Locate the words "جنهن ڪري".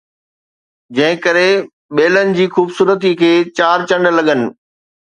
0.99-1.45